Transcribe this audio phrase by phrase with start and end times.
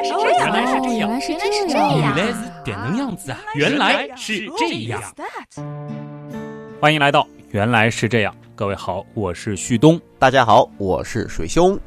[0.00, 3.38] 来是这样，原来是这样，原来是这样，原来是这样子啊！
[3.54, 5.02] 原来是这样。
[6.80, 10.00] 欢迎来到《原来是这样》，各位好，我是旭东。
[10.18, 11.78] 大家好，我是水兄。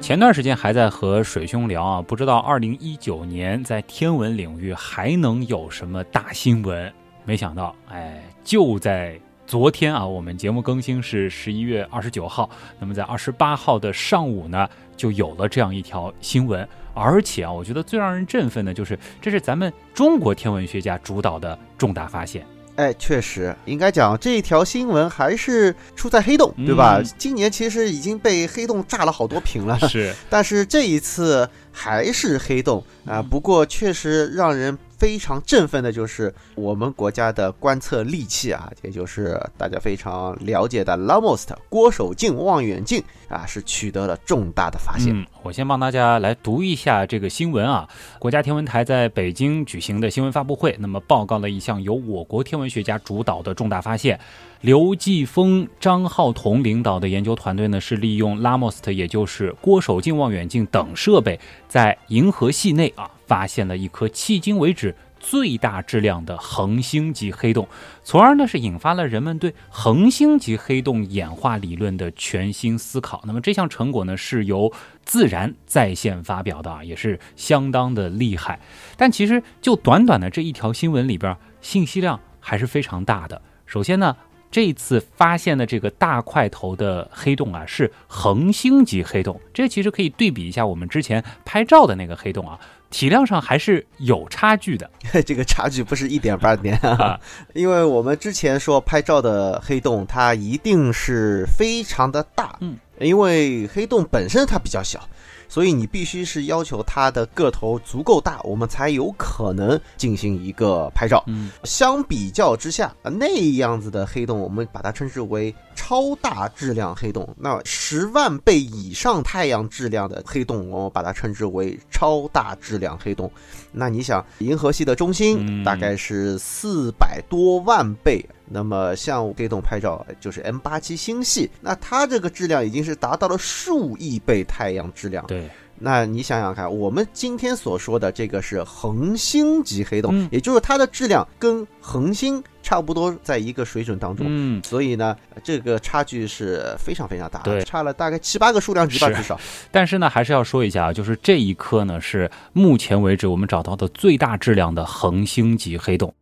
[0.00, 6.92] 前段时间还在和水兄聊啊，不知道二零一九年在天文领域还能有什么大新闻？
[7.24, 12.50] 没想到，哎，就在昨天啊，我们节目更新是十一月二十九号，
[12.80, 16.66] 那么在二十八号的上午呢，就有了这样一条新闻。
[16.94, 22.44] 而且啊，我觉得最让人振奋的就是，这是咱们中国天文学家主导的重大发现。
[22.74, 27.00] 哎，确实，应该讲这一条新闻还是出在黑洞，对吧？
[27.16, 33.20] 今年其实已经被黑洞炸了好多屏了，是， 但是这一次还是黑洞啊。
[33.22, 34.76] 不过确实让人。
[34.98, 45.14] 非常振奋的就是我们国家的观测利器啊，也就是大家非常了解的 LAMOST 郭守敬望远镜啊，是取得了重大的发现。
[45.14, 47.86] 嗯，我先帮大家来读一下这个新闻啊。
[48.18, 54.18] 国家天文台在北京举行的新闻发布会，那么报告了一项由我国天文学家主导的重大发现。
[54.60, 63.10] 刘继峰、张浩彤领导的研究团队呢，是利用 LAMOST，也就是郭守敬望远镜等设备，在银河系内啊。
[63.26, 67.66] 发现了一颗迄今为止最大质量的恒星级黑洞，
[68.04, 73.20] 从而呢是引发了人们对恒星级黑洞演化理论的全新思考。
[73.26, 74.72] 那么这项成果呢是由
[75.04, 78.60] 自然在线发表的啊，也是相当的厉害。
[78.96, 83.42] 但其实就短短的这一条新闻里边，信息量还是非常大的。
[83.66, 84.16] 首先呢，
[84.50, 92.58] 这次发现的这个大块头的黑洞啊是恒星级黑洞，这其实可以对比一下我们之前拍照的那个黑洞啊。
[92.88, 94.88] 体量上还是有差距的，
[95.26, 97.18] 这个差距不是一点半点啊，
[97.52, 105.00] 因为我们之前说拍照的黑洞，它一定是非常的大，嗯，因为黑洞本身它比较小。
[105.48, 111.22] 所以你必须是要求它的个头足够大，我们才有可能进行一个拍照。
[111.26, 117.28] 嗯，相比较之下，那样子的黑洞，我们把它称之为超大质量黑洞。
[117.38, 123.30] 那十万倍以上太阳质量的黑洞，我们把它称之为超大质量黑洞。
[123.72, 128.24] 那你想，银河系的中心大概是四百多万倍。
[128.48, 135.26] 那么像黑洞拍照就是 M 八七星系，那它这个质量已经是达到了数亿倍太阳质量。
[135.26, 135.48] 对，
[135.78, 144.26] 那你想想看，我们今天所说的这个是恒星级黑洞，也就是它的质量跟恒星差不多，在一个水准当中。
[144.28, 149.38] 嗯，所以呢，这个差距是非常非常大，对，差了大概七八个数量级吧，至少。
[149.72, 156.14] 但是呢，还是要说一下啊，就是这一颗呢是目前为止我们找到的最大质量的恒星级黑洞。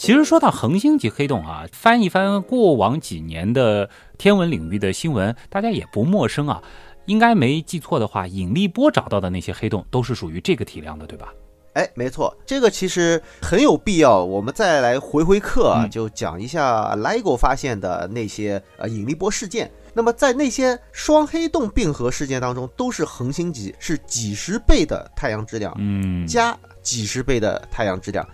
[0.00, 6.62] 其实说到恒星级黑洞啊，翻一翻过往几年的天文领域的新闻，大家也不陌生啊。
[7.04, 11.34] 应该没记错的话，引力波找到的那些黑洞都是属于这个体量的，对吧？
[11.74, 14.24] 哎，没错，这个其实很有必要。
[14.24, 19.70] 我们再来回回课啊，就讲一下 LIGO 发现的那些呃引力波事件。
[19.92, 28.26] 那么在那些双黑洞并合事件当中，都是恒星级，是几十倍的太阳质量，嗯，加几十倍的太阳质量。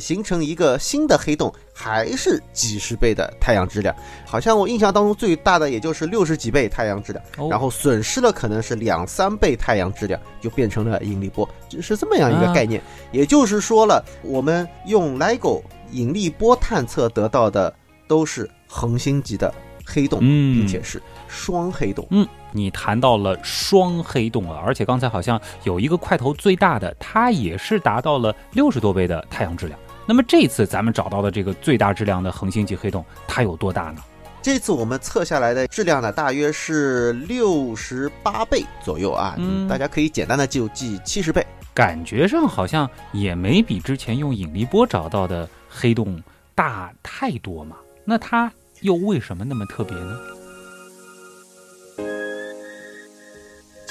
[0.00, 3.94] 形成一个新的黑洞，还是几十倍的太阳质量？
[4.26, 11.48] 好像我印象当中最大的也就是六十几倍太阳质量，然后损失了可能是两三倍太阳质量，就变成了引力波，
[11.80, 12.82] 是这么样一个概念。
[13.10, 17.74] 也就是说了，我们用 LIGO 引力波探测得到的
[18.06, 19.52] 都是恒星级的
[19.84, 22.06] 黑洞，并且是双黑洞。
[22.10, 22.26] 嗯。
[22.54, 29.80] 你谈到了双黑洞了，而且刚才好像有一个块头最大的，它也是达到了六十多倍的太阳质量。
[30.06, 34.02] 那么这次咱们找到的这个最大质量的恒星级黑洞，它有多大呢？
[34.42, 39.36] 这次我们测下来的质量呢，大约是六十八倍左右啊。
[39.38, 41.46] 嗯，大家可以简单的就记七十倍。
[41.72, 46.20] 感觉上好像也没比之前用引力波找到的黑洞
[46.54, 47.76] 大太多嘛。
[48.04, 50.18] 那它又为什么那么特别呢？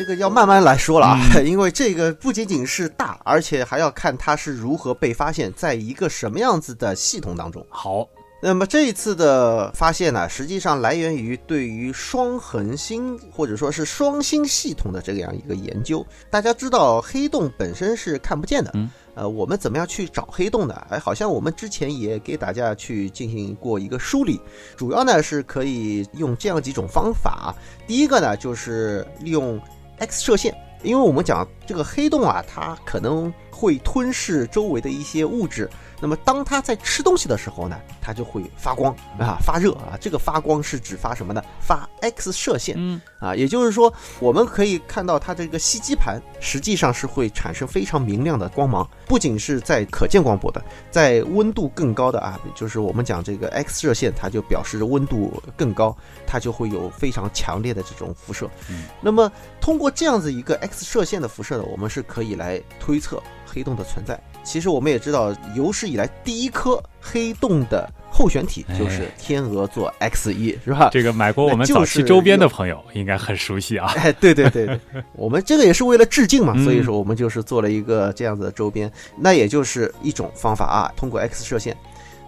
[0.01, 7.63] 这个要慢慢来说了啊， 因为这个不仅仅是大，而且还要看它是如何被发现，在一个什么样子的系统当中。
[7.69, 8.07] 好，
[8.42, 16.03] 那么这一次的发现呢，实际上来源于对于双恒星或者说是双星系统的这样一个研究。
[16.31, 20.81] 大家知道黑洞本身是看不见的，嗯，呃，我们怎么样去找黑洞呢？
[20.89, 24.42] 哎，好像我们之前也给大家去进行过一个梳理，
[24.75, 27.53] 主要呢是可以用这样几种方法。
[27.86, 29.62] 第一个呢就是利用
[30.01, 30.51] X 射线，
[30.81, 35.69] 因为我们讲这个黑洞啊，它可能会吞噬周围的一些物质。
[36.01, 39.98] 那么当它在吃东西的时候呢，它就会发光啊，发热啊。
[40.01, 41.42] 这个发光是指发什么呢？
[41.59, 42.75] 发 X 射线。
[42.77, 48.89] 嗯啊，也就是说，我们可以看到它这个吸积盘实际上是会产生非常明亮的光芒。
[49.06, 50.59] 不仅是在可见光波的，
[50.89, 55.95] 在温度更高的啊，就是我们讲这个 X 射线，它就表示温度更高，
[56.25, 58.50] 它就会有非常强烈的这种辐射。
[58.71, 63.21] 嗯，那么通过这样子一个 X 射线的辐射呢，我们是可以来推测
[63.51, 64.19] 黑洞的存在。
[64.44, 70.89] 其实我们也知道，有史以来第一颗黑洞的候选体就是天鹅座 X 一，是吧？
[70.92, 73.94] 这个买过我们早期周边的朋友应该很熟悉啊。
[73.98, 74.80] 哎，对对对，
[75.13, 78.92] 我们这个也是为了致敬嘛，所以说我们就是做了一个这样子的周边。
[79.15, 81.77] 那也就是一种方法啊，通过 X 射线。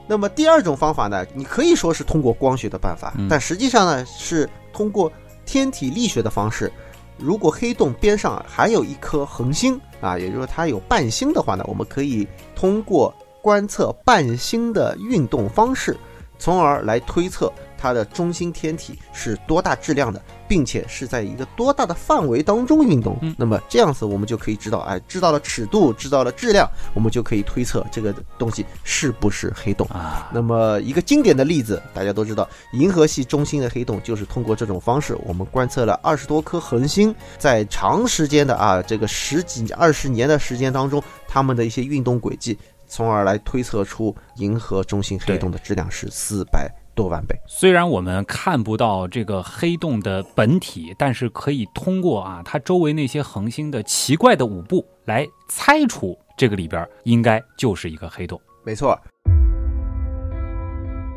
[0.06, 5.12] 那么第二种方法呢，你可以说是通过光学的办法，但实际上呢是通过
[5.46, 6.72] 天体力学的方式。
[7.18, 15.98] 如果黑洞边上还有一颗恒星啊，也就是说它有伴星的话呢，我们可以通过观测伴星的运动方式，
[16.38, 17.52] 从而来推测。
[17.78, 20.22] 它的中心天体是多大质量的，
[20.54, 23.18] 并且是在一个多大的范围当中运动？
[23.36, 30.30] 那么这样子我们就可以知道，哎，知道了尺度，知道了质量，我们就可以推测这个东西是不是黑洞啊。
[30.32, 42.56] 那么一个经典的例子，大家都知道，银河系中心的黑洞就是通过这种方式，我们观测了二十多颗恒星，在长时间的啊这个十几二十年的时间当中，它们的一些运动轨迹，
[42.88, 46.72] 从而来推测出银河中心黑洞的质量是四百。
[46.96, 47.36] 多万倍。
[47.48, 58.40] 虽然我们看不到这个黑洞的本体，但是可以通过啊它周围那些恒星的奇怪的舞步来猜出这个里边应该就是一个黑洞。
[58.64, 59.00] 没错。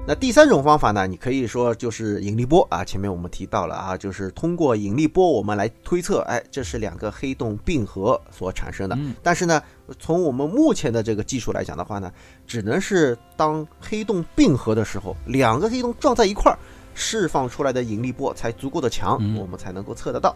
[0.09, 1.05] 那第三种方法呢？
[1.05, 2.85] 你可以说就是引力波啊。
[2.85, 8.97] 前面我们提到了啊，就是通过引力波我们来推测，哎，这是两个黑洞并合所产生的。
[9.21, 9.61] 但是呢，
[9.99, 12.13] 从我们目前的这个技术来讲的话呢，
[12.47, 16.59] 只能是当黑洞并合的时候，两个黑洞撞在一块儿，
[16.95, 20.35] 释放出来的引力波才足够的强，我们才能够测得到。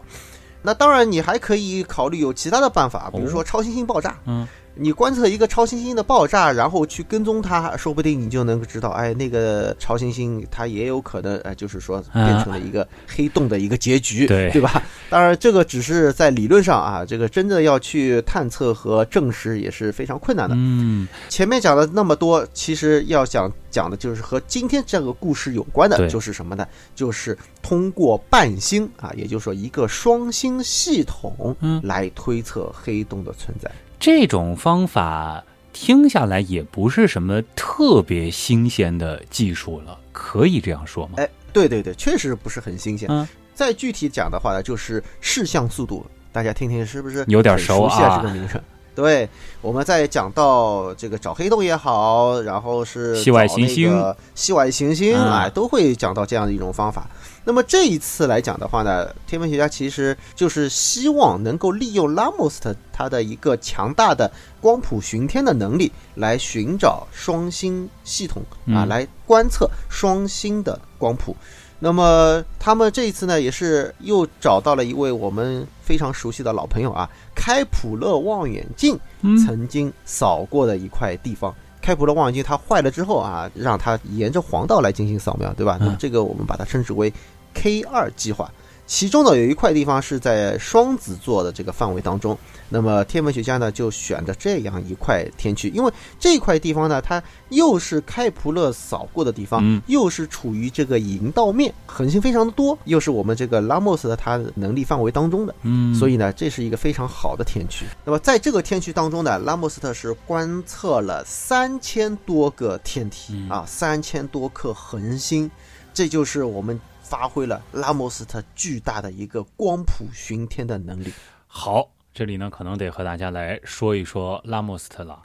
[0.63, 4.19] 那当然，你还可以考虑有其他的办法，比如说超新星爆炸。
[4.27, 4.47] 嗯。
[4.77, 14.83] 你观测一个超新星的爆炸，然后去跟踪它，说不定你就能够知道，哎，那个超新星它也有可能，哎，就是说变成了一个黑洞的一个结局，对 对吧？
[15.11, 20.55] 当然，这个只是在理论上啊，这个真的要去探测和证实也是非常困难的。
[20.57, 26.67] 嗯，前面讲了那么多，其实要想讲的就是和今天这个故事有关的，就是什么呢？
[26.95, 33.71] 就是通过伴星啊，也就是说一个双星系统来推测黑洞的存在。
[34.01, 35.45] 这种方法
[35.75, 41.13] 听下来也不是什么特别新鲜的技术了，可以这样说吗？
[41.19, 43.07] 哎，对对对，确实不是很新鲜。
[43.11, 48.23] 嗯，再具体讲的话呢，就是视向速度，大家听听是不是有点熟悉啊？
[48.23, 48.59] 这个名称。
[48.93, 49.29] 对，
[49.61, 57.09] 我们在讲到这个找黑洞也好，然后是系外行星、系外行星啊，都会讲到这样的一种方法。
[57.51, 64.31] 那么这一次来讲的话呢，天文学家其实就是希望能够利用拉莫斯特它的一个强大的
[64.61, 68.41] 光谱巡天的能力，来寻找双星系统
[68.73, 71.35] 啊，来观测双星的光谱。
[71.81, 78.97] 那么他们这一次呢，也是又找到了一位我们非常熟悉的老朋友啊，开普勒望远镜
[79.45, 81.53] 曾经扫过的一块地方。
[81.83, 85.79] 开普勒望远镜它坏了之后啊，让它沿着黄道来进行扫描，对吧？
[85.81, 87.11] 那么这个我们把它称之为
[87.55, 88.51] K 二计划。
[88.87, 92.37] 其中呢，有一块地方是在双子座的这个范围当中。
[92.69, 107.87] 那么天文学家呢，就选的这样一块天区，因为这块地方呢，它又是开普勒扫过的地方，又是处于这个银道面，恒星非常的多，又是我们这个拉莫斯的它能力范围当中的，嗯，所以呢，这是一个非常好的天区。
[108.05, 115.49] 那么在这个天区当中呢，拉莫斯特是观测了三千多个天体啊，三千多颗恒星，
[115.95, 116.81] 这就是我们。
[117.11, 121.13] 发挥了拉莫斯特巨大的一个光谱巡天的能力。
[121.49, 125.21] 好，这里呢可能得和大家来说一说拉莫斯特了。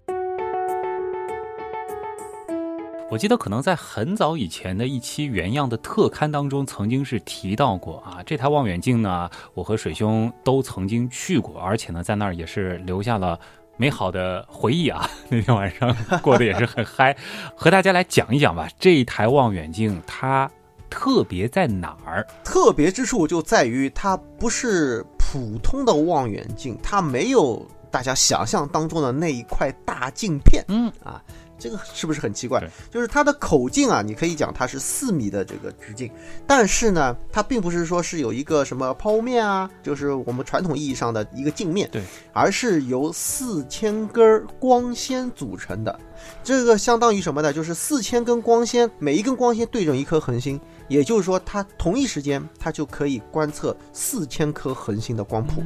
[3.12, 13.40] 我记得可能在很早以前的一期原样的特刊当中，曾经是提到过啊，这台望远镜呢，我和水兄都曾经去过，而且呢在那儿也是留下了
[13.78, 15.08] 美好的回忆啊。
[15.30, 17.16] 那天晚上过得也是很嗨，
[17.56, 18.68] 和大家来讲一讲吧。
[18.80, 20.50] 这一台望远镜它。
[20.96, 22.26] 特别在哪儿？
[22.42, 30.64] 特别之处就在于它不是普通的望远镜，它没有大家想象当中的那一块大镜片。
[30.70, 31.22] 嗯啊，
[31.58, 32.62] 这个是不是很奇怪？
[32.92, 36.12] 就是它的口径啊，你可以讲它是四米的这个直径，
[36.46, 46.00] 但是呢，它并不是说是有一个什么抛物面啊，就是我们传统意义上的一个镜面，对，而是由四千根光纤组成的。
[46.44, 47.54] 这个相当于什么呢？
[47.54, 55.62] 就是四千根光纤，每一根光纤对准一颗恒星，也就是说，它同一时间它就可以观测四千颗恒星的光谱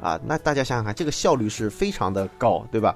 [0.00, 0.20] 啊。
[0.24, 2.94] 那大家想想看，这个效率是非常的高，对吧？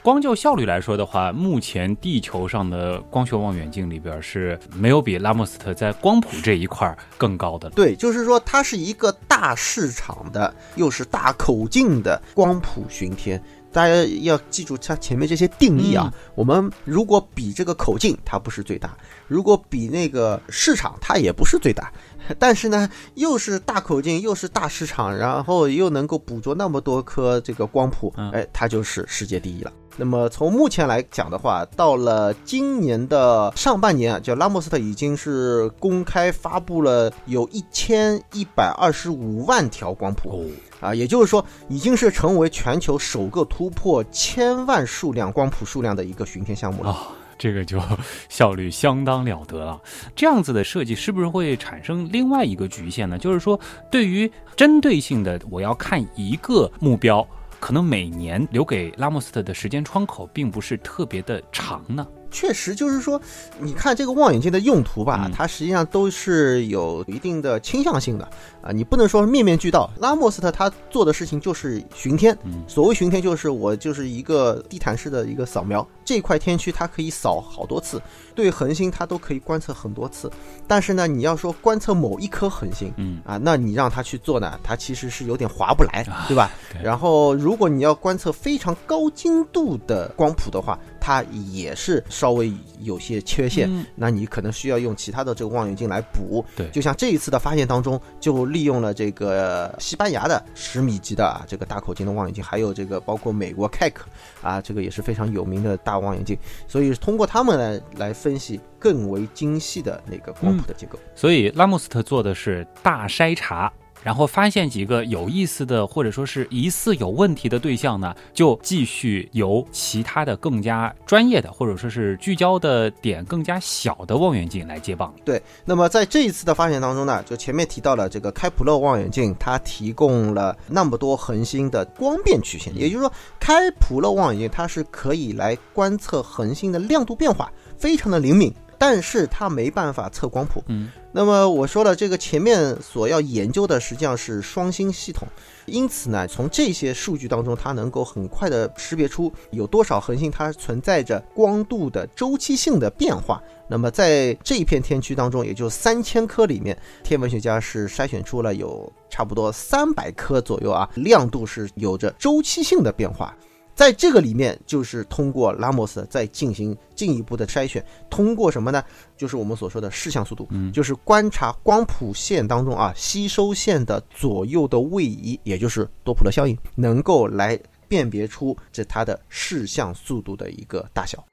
[0.00, 7.68] 光就效率来说的话，目前地球上的光学望远镜里边是没有比拉莫斯特在光谱这一块更高的。
[7.70, 13.42] 对，就是说它是一个大市场的，又是大口径的光谱巡天。
[13.70, 16.10] 大家要记住它前面这些定义啊。
[16.34, 18.88] 我们如果比这个口径，它不是最大；
[19.26, 21.92] 如果比那个市场，它也不是最大。
[22.38, 29.70] 但是呢，又是大口径，又是大市场，然后又能够捕捉那么多颗这个光谱，哎，它就是世界第一了。
[30.00, 40.48] 那么从目前来讲的话，到了今年的上半年啊，就拉莫斯特已经是公开发布了有一千一百二十五万条光谱
[40.80, 46.96] 啊，也就是说，已经是成为全球首个突破千万数量光谱数量的一个巡天项目了。
[47.36, 47.80] 这个就
[48.28, 49.80] 效率相当了得了。
[50.14, 53.18] 这样子的设计是不是会产生另外一个局限呢？
[53.18, 53.58] 就是说，
[53.90, 57.26] 对于针对性的，我要看一个目标。
[57.60, 62.06] 可能每年留给拉莫斯特的时间窗口并不是特别的长呢。
[62.30, 63.18] 确实，就是说，
[63.58, 68.30] 你看这个望远镜的用途吧，它实际上都是有一定的倾向性的
[68.68, 68.72] 啊。
[68.72, 69.90] 你不能说面面俱到。
[69.98, 78.00] 拉莫斯特他做的事情就是巡天，所谓巡天就是我就是一个地毯式的一个扫描，这块天区它可以扫好多次，
[78.34, 80.30] 对恒星它都可以观测很多次。
[80.66, 86.50] 但是呢，你要说观测某一颗恒星，嗯啊，那你让他去做呢，他其实是有点划不来，对吧？
[86.82, 91.22] 然后，如果你要观测非常高精度的光谱的话，它
[91.52, 96.44] 也是稍微有些缺陷，那你可能需要用其他的这个望远镜来补。
[96.54, 104.02] 对，就像这一次的发现当中，就利用了这个西班牙的十米级的啊这个大口径的望远镜，还有这个包括美国 k k
[104.42, 106.36] 啊这个也是非常有名的大望远镜，
[106.66, 110.98] 所以通过他们来来分析更为精细的那个光谱的结构。
[111.14, 113.72] 所以拉莫斯特做的是大筛查。
[114.02, 125.12] 然后发现几个有意思的，或者说是疑似有问题的对象呢，就继续由其他的更加专业的，或者说是聚焦的点更加小的望远镜来接棒。
[125.24, 138.54] 对，那么在这一次的发现当中呢，就前面提到了这个开普勒望远镜，它提供了那么多恒星的光变曲线，也就是说，开普勒望远镜它是可以来观测恒星的亮度变化，非常的灵敏。
[138.78, 145.26] 但是它没办法测光谱，嗯，那么我说了，这个前面所要研究的实际上是双星系统，
[145.66, 153.42] 因此呢，从这些数据当中，它能够很快的识别出有多少恒星它存在着光度的周期性的变化。
[153.70, 163.36] 那么在这一片天区当中，也就三千颗里面，天文学家是筛选出了有差不多三百颗左右啊，亮度是有着周期性的变化。
[163.78, 167.80] 在这个里面，就是通过拉莫斯再进行进一步的筛选，
[168.10, 168.82] 通过什么呢？
[169.16, 177.56] 就是我们所说的视像速度，嗯，就是观察光谱线当中啊吸收线的左右的位移，也就是多普勒效应，能够来
[177.86, 181.24] 辨别出这它的视像速度的一个大小。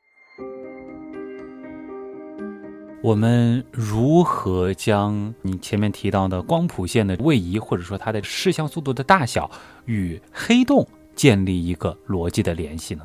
[3.02, 9.50] 我们如何将你前面提到的光谱线的位移，或者说它的视像速度的大小
[9.86, 10.88] 与黑洞？
[11.16, 13.04] 建立一个逻辑的联系呢？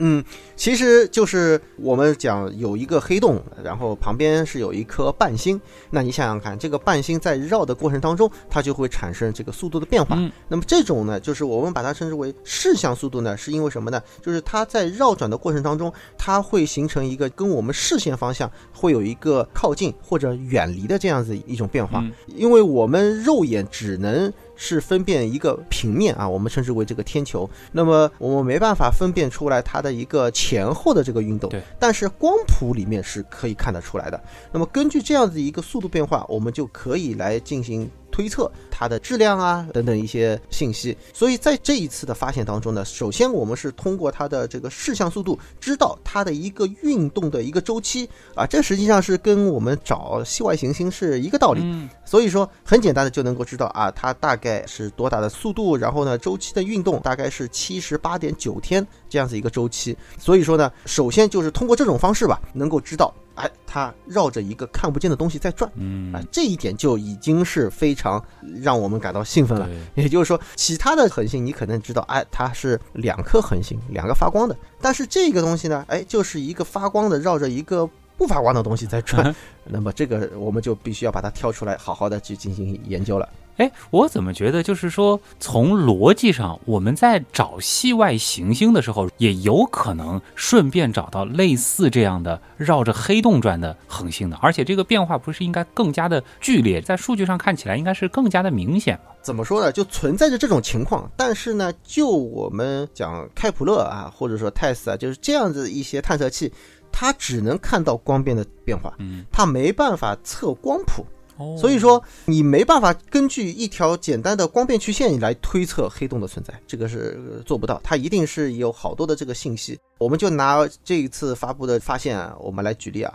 [0.00, 0.24] 嗯，
[0.54, 5.60] 其实就是我们讲有一个黑洞，然后旁边是有一颗伴星。
[5.90, 10.16] 那你想想看，这个伴星在绕的过程当中，它就会产生这个速度的变化。
[10.46, 14.00] 那么这种呢，就是我们把它称之为视向速度呢，是因为什么呢？
[14.22, 22.04] 就是它在绕转的过程当中，它会形成一个跟我们视线方向会有一个靠近或者远离的这样子一种变化。
[22.28, 24.32] 因为我们肉眼只能。
[24.60, 27.48] 是分辨一个平面啊，我们称之为这个天球。
[27.72, 34.22] 那么我们没办法分辨出来它的一个前后的这个运动，但是光谱里面是可以看得出来的。
[34.52, 37.88] 那么根据这样子一个速度变化，我们就可以来进行。
[38.10, 51.88] 推测它的质量啊等等一些信息，所以在这一次的发现当中呢，首先我们是通过它的这个视向速度，知道它的一个运动的一个周期啊，这实际上是跟我们找系外行星是一个道理。
[52.04, 59.96] 所以说很简单的就能够知道啊，它大概是多大的速度，然后呢周期的运动大概是七十八点九天这样子一个周期。
[60.18, 63.12] 所以说呢，首先就是通过这种方式吧，能够知道。
[63.38, 66.12] 哎，它绕着一个看不见的东西在转，嗯。
[66.12, 68.22] 啊，这一点就已经是非常
[68.62, 69.68] 让我们感到兴奋了。
[69.94, 83.28] 也就是说，其他的恒星你可能知道，哎，它是两颗恒星，两个发光的，但是这个东西呢，哎，就是一个发光的绕着一个不发光的东西在转， 那么这个我们就必须要把它挑出来，好好的去进行研究了。
[83.58, 99.12] 哎，我怎么觉得就是说，从逻辑上，我们在找系外行星的时候，也有可能顺便找到类似这样的绕着黑洞转的恒星的，而且这个变化不是应该更加的剧烈，在数据上看起来应该是更加的明显吗？
[99.20, 99.72] 怎么说呢？
[99.72, 106.52] 就存在着这种情况，但是呢，就我们讲开普勒啊，或者说泰斯啊，就是这样子一些探测器，
[106.92, 111.02] 它只能看到光变的变化，嗯，它没办法测光谱。
[111.02, 111.17] 哦
[111.58, 117.80] 所以说，你没办法根据一条简单的光变曲线来推测黑洞的存在，这个是做不到。
[117.84, 119.78] 它一定是有好多的这个信息。
[119.98, 123.14] 我们就拿这一次发布的发现啊，我们来举例啊。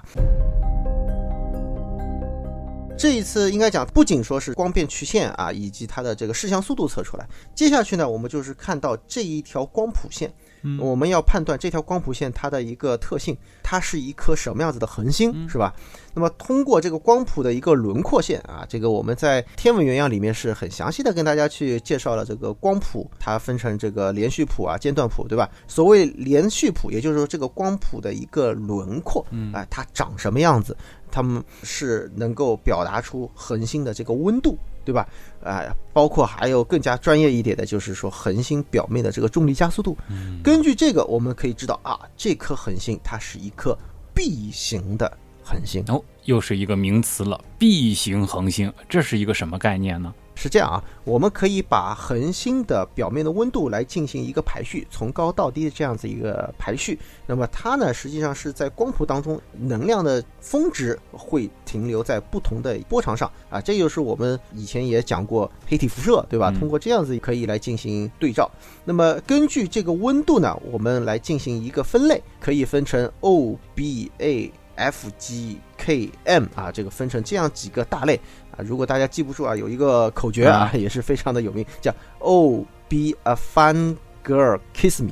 [2.95, 10.31] 这一次应该讲，不仅说是光变曲线啊，以及它的这个视向速度测出来，接下去呢，我们就是看到这一条光谱线，
[10.63, 15.73] 嗯我们要判断这条光谱线它的一个特性，它是一颗什么样子的恒星，是吧？
[16.15, 25.49] 那么通过这个光谱的一个轮廓线啊，这个我们在天文原样里面是很详细的跟大家去介绍了这个光谱，它分成这个连续谱啊、间断谱，对吧？
[25.67, 30.77] 所谓连续谱，也就是说这个光谱的一个轮廓，嗯啊、它长什么样子，
[31.11, 35.07] 它们是能够表达出恒星的这个温度，对吧？
[35.43, 39.97] 啊、包括还有更加专业一点的，就是说恒星表面的这个重力加速度。
[40.43, 43.77] 根据这个，我们可以知道啊，这颗恒星它是一颗
[44.13, 45.83] B 型的恒星。
[45.87, 50.13] 哦，又是一个名词了，B 型恒星，这是一个什么概念呢？
[50.35, 56.97] 是这样啊，我们可以把恒星的表面的温度来进行一个排序，从高到低的这样子一个排序。
[57.25, 66.51] 那么它呢，实际上是在光谱当中能量的峰值会停留在不同的波长上啊，这就是我们以前也讲过黑体辐射，对吧？
[66.59, 68.49] 通过这样子可以来进行对照。
[68.83, 74.51] 那么根据这个温度呢，我们来进行一个分类，可以分成 O、B、A。
[74.75, 78.19] F、G、K、M 啊，这个分成这样几个大类
[78.57, 78.59] 啊。
[78.59, 85.11] 如果大家记不住啊，有一个口诀啊，也是非常的有名，叫 Oh be a fun girl, kiss me，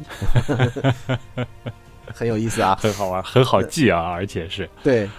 [2.13, 2.77] 很有意思啊。
[2.81, 5.09] 很好玩，很好记啊，而且是对，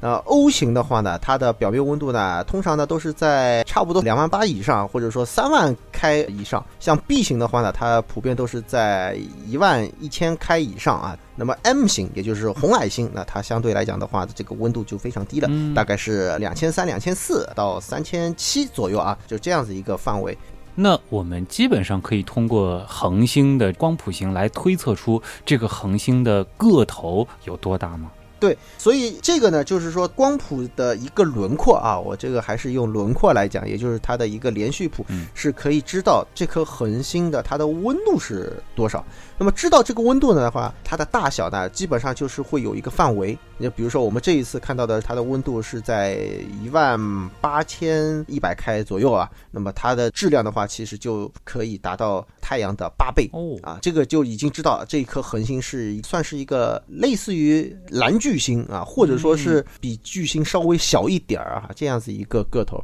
[0.00, 6.64] 那 O 型的话呢，它的表面温度呢，通常呢都是在差不多两万八以上，或者说三万开以上。
[6.78, 11.18] 像 B 型的话呢，它普遍都是在一万一千开以上啊。
[11.34, 20.36] 那么 M 型，也就是红矮星，那它相对来讲的话，这个温度就非常低了，嗯大概是两千三、两千四到三千七左右啊，就这样子一个范围。
[20.74, 28.12] 那我们基本上可以通过恒星的光谱型来推测出这个恒星的个头有多大吗？
[28.40, 39.04] 对，所以这个呢，就是说光谱的一个轮廓啊，我这个还是用轮廓来讲，也就是它的一个连续谱，嗯是可以知道这颗恒星的它的温度是多少。
[39.38, 43.38] 那么知道这个温度呢的话，它的大小呢，基本上就是会有一个范围。
[43.56, 46.18] 你比如说我们这一次看到的，它的温度是在
[46.60, 46.98] 一万
[47.40, 53.30] 八千一百开左右啊，那么它的质量的话，其实就可以达到太阳的八倍。
[53.32, 62.82] 哦，啊，这个就已经知道这一颗恒星是算是一个类似于蓝巨星啊，或者说是比巨星稍微小一点儿啊，这样子一个个头。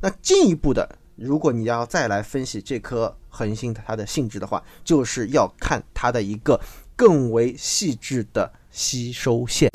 [0.00, 6.60] 那进一步的，如果你要再来分析这颗恒星它的性质的话，就是要看它的一个
[6.96, 9.70] 更为细致的吸收线。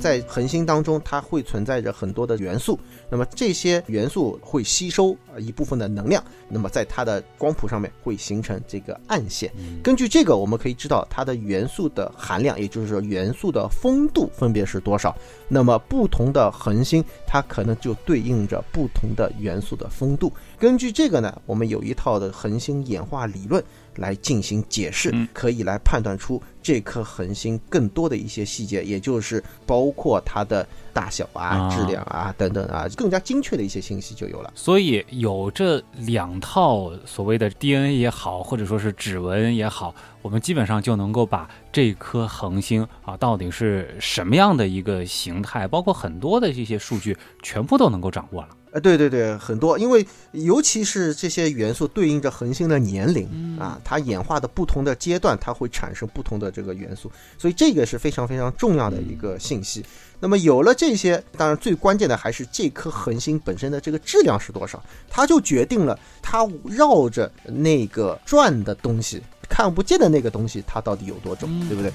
[0.00, 9.52] 在恒星当中，它会存在着很多的元素，那么这些元素会吸收呃一部分的能量，那么在它的光谱上面会形成这个暗线。
[9.82, 15.14] 根据这个，我们可以知道它的元素的含量，也就是说元素的丰度分别是多少。
[15.48, 20.32] 那么不同的恒星，它可能就对应着不同的元素的丰度。
[20.58, 23.62] 根据这个呢，我们有一套的恒星演化理论
[23.96, 34.52] 来进行解释嗯，可以来判断出这颗恒星更多的一些细节，也就是包括它的大小啊、啊质量啊等等啊，更加精确的一些信息就有了。
[34.54, 48.48] 所以有这两套所谓的 DNA 也好，或者说是指纹也好，我们基本上就能够把这颗恒星啊到底是什么样的一个形态，包括很多的这些数据，全部都能够掌握了。
[48.74, 57.08] 呃，对对对，很多，因为尤其是这些元素对应着恒星的年龄啊，它演化的不同的阶段，它会产生不同的这个元素，
[57.38, 59.86] 所以这个是非常非常重要的一个信息。
[60.18, 71.92] 那么有了这些，当然最关键的还是这颗恒星本身的这个质量是多少，它就决定了它绕着那个转的东西看不见的那个东西它到底有多重，对不对？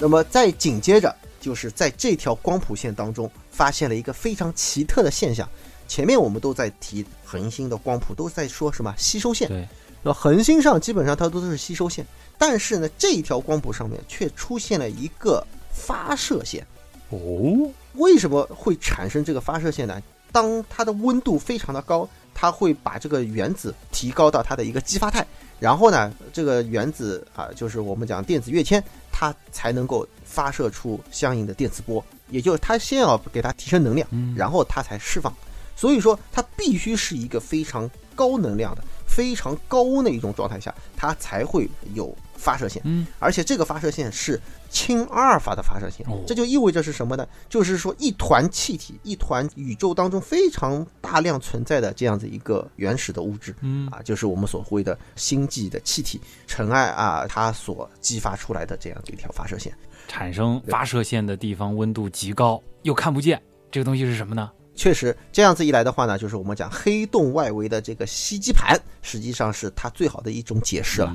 [0.00, 1.14] 那么再紧接着。
[1.40, 5.48] 就是在这条光谱线当中发现了一个非常奇特的现象。
[5.86, 9.48] 前面我们都在提恒星的光谱，都在说什么吸收线。
[9.48, 9.66] 对，
[10.02, 16.66] 那恒星上基本上它都是吸收线，但是呢，这一条光谱上面却出现了一个发射线。
[17.08, 20.02] 哦，为什么会产生这个发射线呢？
[20.30, 25.26] 当它的温度非常的高，它会把这个原子提高到它的一个激发态，
[25.58, 35.32] 然后呢，这个原子啊，就是我们讲电子跃迁，它才能够发射出相应的电磁波，也就是它先要给它提升能量，然后它才释放。
[35.74, 38.82] 所以说，它必须是一个非常高能量的、
[39.18, 42.80] 非常高温的一种状态下，它才会有发射线。
[42.84, 47.26] 嗯，而且这个发射线是氢阿尔法的发射线，这就意味着是什么呢？
[47.48, 59.76] 就是说，一团气体，一团宇宙当中非常大量存在的这样子一个原始的物质，嗯啊，就是我们所谓的星际的气体尘埃啊，它所激发出来的这样的一条发射线，
[60.06, 64.48] 产生发射线的地方温度极高，又看不见，这个东西是什么呢？
[64.78, 71.12] 确实，这样子一来的话呢，就是我们讲黑洞外围的这个吸积盘，实际上是它最好的一种解释了。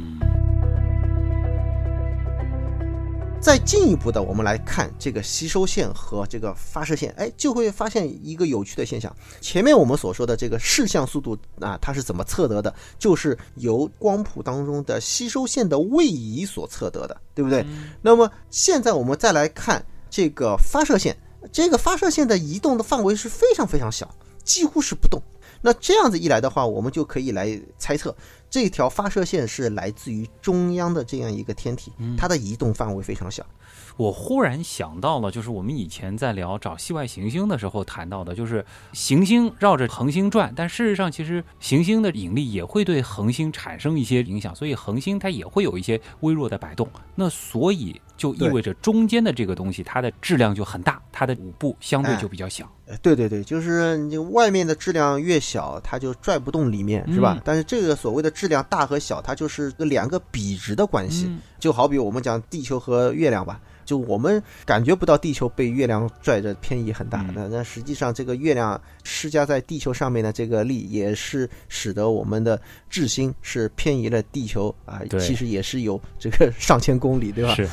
[3.39, 9.15] 再进一步的，我们来看这个吸收线和这个发射线，哎，就会发现一个有趣的现象。
[9.39, 12.73] 前面我们所说的这个视向速度啊，它是怎么测得的？
[12.99, 17.65] 就是由光谱当中的吸收线的位移所测得的，对不对？
[18.01, 21.17] 那么现在我们再来看这个发射线。
[21.51, 24.09] 这个发射线的移动的范围是非常非常小，
[24.43, 25.21] 几乎是不动。
[25.65, 28.13] 那这样子一来的话，我们就可以来猜测，
[28.49, 33.45] 这条发射线是来自于中央的这样一个天体，它的移动范围非常小。
[33.95, 46.89] 我忽然想到了，就是我们以前在聊找系外行星的时候谈到的，就是行星绕着恒星转，但事实上其实行星的引力也会对恒星产生一些影响，所以恒星它也会有一些微弱的摆动。
[47.15, 52.69] 那所以就意味着中间的这个东西，它的质量就很大，它的舞步相对就比较小。
[53.01, 57.41] 对对对，就是你外面的质量越小，它就拽不动里面，是吧？
[57.45, 63.59] 但是这个所谓的质量大和小，它就是两个比值的关系，就好比我们讲地球和月亮吧。
[63.85, 72.59] 就我们感觉不到地球被月亮拽着偏移很大，那那实际上这个月亮施加在地球上面的这个力，也是使得我们的
[72.89, 77.55] 质心是偏移了地球啊，其实也是有这个上千公里，对吧？
[77.55, 77.67] 是。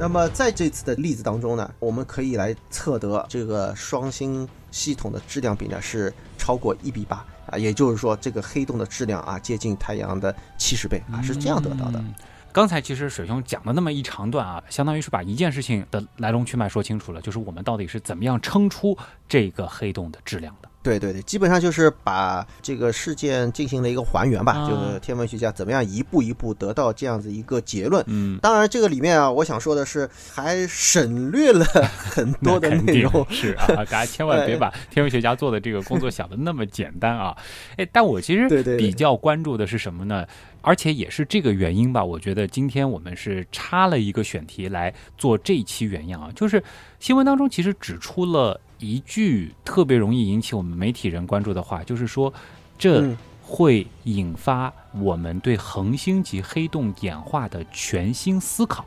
[0.00, 12.02] 那么在这次的例子当中呢，我们可以来测得这个双星系统的质量比呢是超过一比八啊，也就是说这个黑洞的质量啊接近太阳的七十倍啊，是这样得到的。
[12.50, 18.96] 刚才其实水兄讲了那么一长段啊，相当于是把一件事情的来龙去脉说清楚了，就是我们到底是怎么样称出
[19.28, 20.69] 这个黑洞的质量的。
[20.82, 28.02] 对对对，基本上就是把这个事件进行了一个还原吧，就是天文学家怎么样一步一步得到这样子一个结论。
[28.06, 33.26] 嗯，当然这个里面啊，我想说的是还省略了很多的内容。
[33.30, 37.36] 是啊，大家千万别 把天文学家做的这个工作想的那么简单啊。
[37.76, 40.24] 哎，但我其实比较关注的是什么呢？
[40.62, 46.62] 而且也是这个原因吧，我觉得今天我们是插了一个选题来做这一期原样啊，就是
[46.98, 48.60] 新闻当中其实指出了。
[48.82, 52.32] 一句特别容易引起我们媒体人关注的话，就是说，
[52.78, 58.86] 这会引发我们对恒星级黑洞演化的全新思考，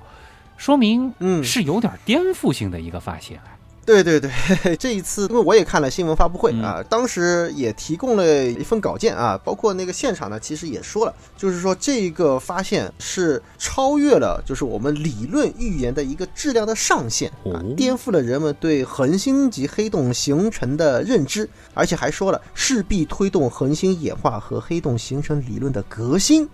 [0.57, 3.39] 说明嗯是有点颠覆性的一个发现。
[3.85, 4.31] 对对对，
[4.77, 26.47] 这一次因为我也看了新闻发布会啊，当时也提供了一份稿件啊，包括那个现场呢，其实也说了，就是说这个发现是超越了就是我们理论预言的一个质量的上限啊，颠覆了人们对恒星级黑洞形成的认知，而且还说了势必推动恒星演化和黑洞形成理论的革新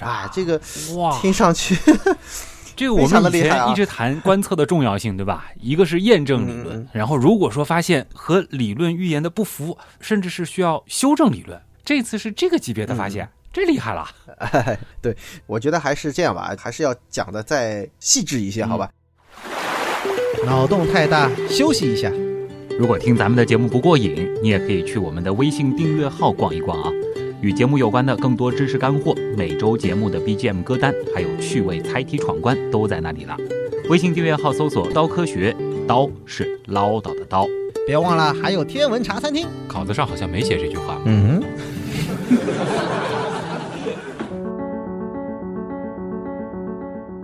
[0.00, 0.60] 啊，这个
[0.96, 1.76] 哇，听上去。
[2.80, 5.44] 这个我们以前一直谈观测的重要性，对吧？
[5.60, 11.60] 一个是验证理论，然后如果说发现和理论预言的不符，甚至是需要修正理论。
[11.84, 14.08] 这次是这个级别的发现，这厉害了。
[15.02, 15.14] 对，
[15.46, 18.90] 我觉得还是这样吧，还是要讲的再细致一些，好吧？
[20.46, 22.10] 脑洞太大，休息一下。
[22.78, 26.90] 如果听咱们的节目不过瘾，你也可以去我们的微信订阅号逛一逛啊。
[27.42, 33.34] 与节目有关的更多知识干货，每周节目的 BGM 歌单，还有趣味猜题闯关都在那里了。
[33.88, 35.56] 微信订阅号搜索“刀科学”，
[35.88, 37.46] 刀是唠叨的刀。
[37.86, 41.00] 别忘了还有天文茶餐厅，稿子上好像没写这句话。
[41.06, 41.42] 嗯。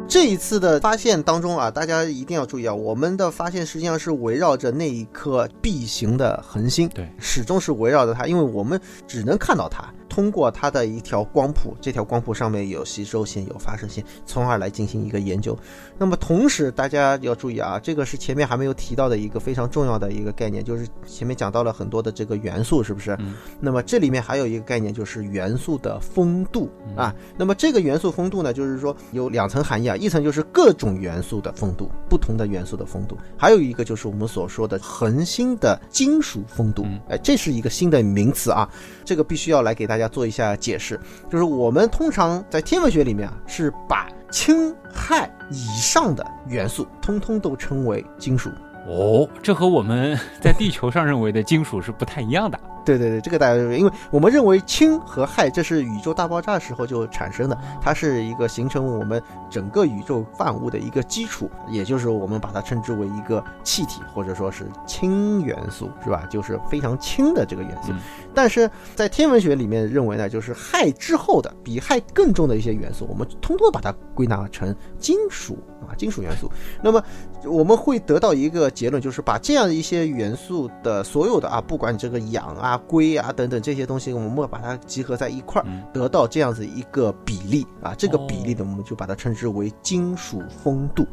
[0.09, 9.92] 这一次的发现当中啊，大家一定要注意啊，我们的发现实际上是围绕着那一颗 B 型的恒星，对，始终是围绕着它，因为我们只能看到它。
[10.16, 15.55] 通过它的一条光谱，这条光谱上面有吸收线、有发射线，从而来进行一个研究。
[15.98, 23.14] 那么同时，大家要注意啊，这个是前面还没有提到的一个非常重要的一个概念，就是前面讲到了很多的这个元素，是不是？
[23.61, 27.14] 那么这里面还有一个概念，就是元素的风度啊。
[27.37, 36.87] 那么这个元素风度呢，就是说有两层含义啊，一层就是各种元素的风度，不同的元素的风度，还有一个就是我们所说的恒星的金属风度。
[37.11, 38.66] 哎，这是一个新的名词啊，
[39.06, 48.50] 这个必须要来给大家做一下解释，就是我们通常在天文学里面啊，是把氢、氦以上的元素通通都称为金属。
[48.88, 52.58] 哦，这和我们在地球上认为的金属是不太一样的。
[52.87, 59.20] 对对对，这个大家因为我们认为氢和氦这是宇宙大爆炸时候就产生的，它是一个形成我们
[59.51, 66.25] 整个宇宙万物的一个基础，也就是我们把它称之为一个气体或者说是氢元素，是吧？
[66.31, 67.92] 就是非常轻的这个元素。
[68.33, 76.49] 但是在天文学里面认为呢，就是氦之后的比氦更重的一些元素，我们通通把它归纳成金属啊，金属元素。
[76.81, 77.03] 那么
[77.44, 82.75] 我们会得到一个结论，就是把这样的一些元素的所有的啊，不管你这个氧啊。
[82.78, 91.06] 硅啊等等这些东西，我们把它集合在一块儿，得到这样子一个比例啊，这个比例呢，我们就把它称之为金属风度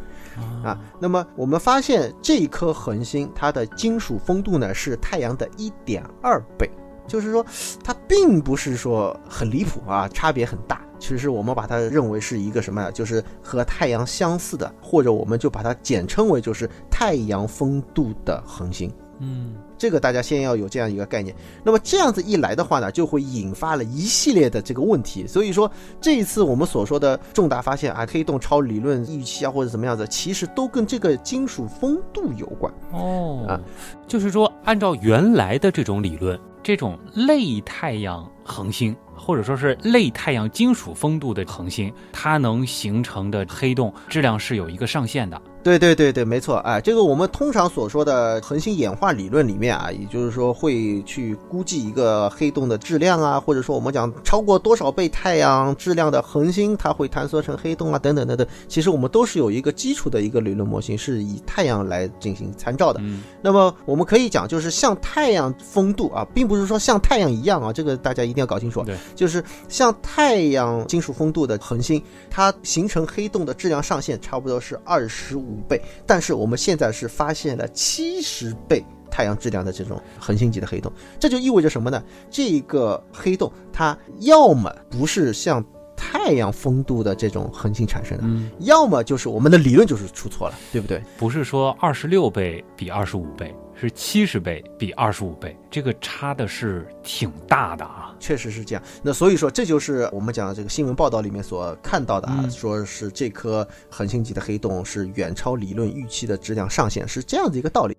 [0.63, 0.79] 啊。
[0.99, 6.69] 那么我们发现这一颗恒星它的金属风度呢是太阳的一点二倍，
[7.07, 7.45] 就是说
[7.83, 10.81] 它并不是说很离谱啊，差别很大。
[10.99, 12.89] 其实我们把它认为是一个什么呀？
[12.89, 18.89] 就是和太阳相似的，或者我们就把它简称为就是太阳风度的恒星。
[19.23, 19.55] 嗯。
[19.77, 25.27] 这个大家先要有这样一个概念，那么这样子一来的话呢，就会引发了一系列的这个问题。
[25.27, 33.45] 所以说这一次我们所说的重大发现啊，黑洞超理论预期啊，或者怎么样子，其实都跟这个金属风度有关哦。
[33.49, 33.59] 啊，
[34.07, 38.95] 就是说按照原来的这种理论，这种类太阳恒星。
[39.15, 45.39] 或者说是类太阳金属风度的恒星，它能形成的黑洞质量是有一个上限的。
[45.63, 46.57] 对对对对，没错。
[46.57, 58.45] 哎，这个我们通常所说的恒星演化理论里面啊，也就是说会去估计一个黑洞的质量啊，或者说我们讲超过多少倍太阳质量的恒星，它会坍缩成黑洞啊，等等等等。
[58.67, 62.99] 其实我们都是有一个基础的一个理论模型，是以太阳来进行参照的。
[63.41, 68.83] 那么我们可以讲，就是像太阳风度啊，并不是说像太阳一样啊，这个大家一定要搞清楚。
[68.83, 68.97] 对。
[69.15, 82.03] 就是像太阳金属风度的恒星，它形成黑洞的质量上限差不多是二十五五倍，但是我们现在是发现了七十倍太阳质量的这种恒星级的黑洞，这就意味着什么呢？
[82.29, 85.63] 这个黑洞它要么不是像。
[86.03, 88.23] 太阳风度的这种恒星产生的，
[88.59, 91.01] 要么就是我们的理论就是出错了，对不对？
[91.17, 98.83] 不是说二十六倍比二十五倍，是七十倍比二十五倍，这个差的是挺大的啊，确实是这样。
[99.01, 107.95] 那所以说，这就是我们讲的这个新闻报道里面所看到的啊，说是这颗恒星级的黑洞是远超理论预期的质量上限，是这样的一个道理。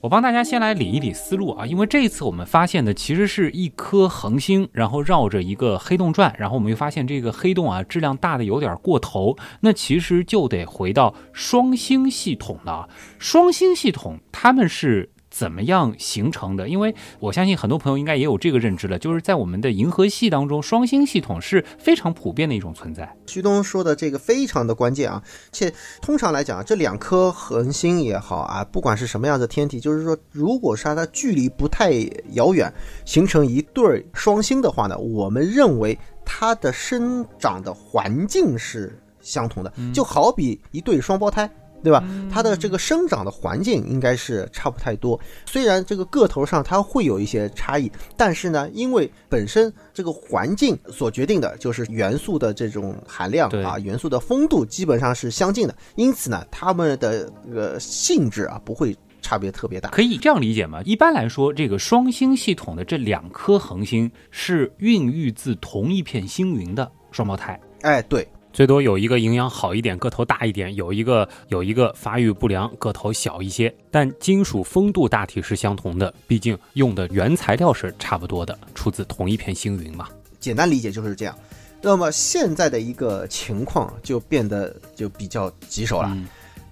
[0.00, 12.88] 我帮大家先来理一理思路啊，因为这一次我们发现的其实是一颗恒星，然后绕着一个黑洞转，然后我们又发现这个黑洞啊质量大的有点过头，那其实就得回到双星系统了。
[13.18, 15.10] 双星系统它们是。
[15.38, 16.68] 怎么样形成的？
[16.68, 23.16] 因为我相信很多朋友应该也有这个认知了，就是在我们的银河系当中，双星系统是非常普遍的一种存在。
[23.28, 25.22] 徐东说的这个非常的关键啊，
[25.52, 25.72] 且
[26.02, 31.92] 通常来讲，这两颗恒星也好啊，不管是什么样的天体，就是说，如果是它距离不太
[32.32, 32.72] 遥远，
[33.04, 41.48] 形成一对双星的话呢，我们认为它的生长的环境是相同的，就好比一对双胞胎。
[41.82, 42.02] 对吧？
[42.30, 45.18] 它的这个生长的环境应该是差不太多。
[45.46, 59.90] 虽然这个个头上它会有一些差异，但是呢，因为本身这个环境所决定的就是元素的这种含量啊，元素的丰度基本上是相近的，因此呢，它们的这个性质啊不会差别特别大。
[59.90, 60.82] 可以这样理解吗？
[60.84, 67.58] 一般来说，这个双星系统的这两颗恒星是孕育自同一片星云的双胞胎。
[67.82, 68.26] 哎，对。
[68.58, 73.72] 最多有一个营养好一点，个头大一点；有一个有一个发育不良，个头小一些。
[73.88, 80.08] 但金属风度大体是相同的，毕竟用的原材料是差不多的，出自同一片星云嘛。
[80.40, 81.38] 简单理解就是这样。
[81.80, 86.18] 那么现在的一个情况就变得就比较棘手了，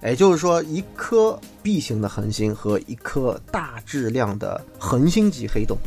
[0.02, 5.78] 也就是说，一颗 B 型的恒星和一颗大质量的恒星级黑洞，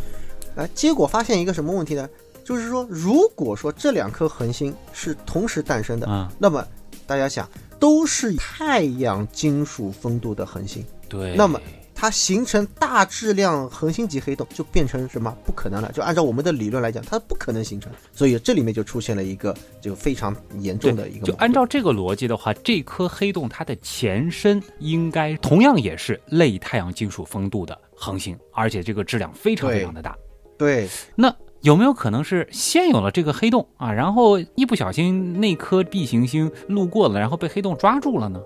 [0.56, 2.08] 啊，结果发现一个什么问题呢？
[2.50, 6.66] 就是说，如果说这两颗恒星是同时诞生的，那么
[7.06, 7.48] 大家想，
[7.80, 11.62] 都是太阳金属风度的恒星，对，那么。
[12.02, 15.92] 它形成大质量恒星级黑洞就变成什么不可能了？
[15.92, 17.92] 就按照我们的理论来讲，它不可能形成。
[18.14, 21.28] 所以这里面就出现了一个就非常严重的一个。
[21.28, 30.16] 就按照这个逻辑的话，这颗黑洞它的前身应该同样也是类太阳金属风度的恒星，而且这个质量非常非常的大。
[30.58, 38.40] 对，那有没有可能是先有了这个黑洞啊，然后一不小心那颗 B 行星路过了，然后被黑洞抓住了呢？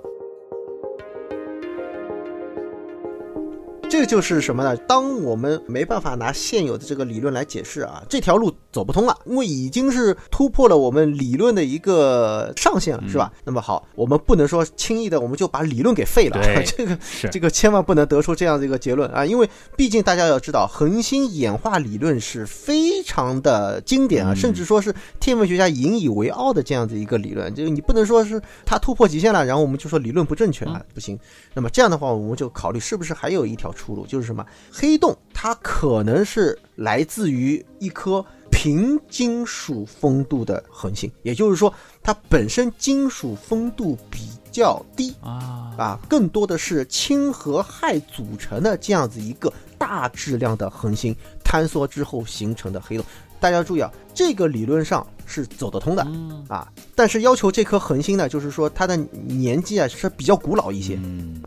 [3.93, 4.75] 这个就是什么呢？
[4.87, 13.31] 当我们没办法拿现有的这个理论来解释啊，这条路走不通了，因为已经是突破了我们理论的一个上限了，是吧？
[13.43, 16.97] 那么好，我们不能说轻易的我们就把理论给废了， 这个
[17.31, 31.15] 这个千万不能得出这样的一个结论啊，因为毕竟大家要知道，恒星演化理论是非常的经典啊，甚至说是天文学家引以为傲的这样的一个理论，就是你不能说是它突破极限了，然后我们就说理论不正确啊，不行。
[31.53, 33.71] 那么这样的话，我们就考虑是不是还有一条。
[33.82, 34.45] 出路就是什么？
[34.71, 53.05] 黑洞它可能是来自于一颗平金属风度的恒星，也就是说，它本身金属风度比较低啊啊，更多的是氢和氦组成的这样子一个大质量的恒星坍缩之后形成的黑洞。
[53.43, 56.07] 大家注意啊，这个理论上是走得通的
[56.47, 60.97] 啊，但是要求这颗恒星呢，就是说它的年纪啊是比较古老一些，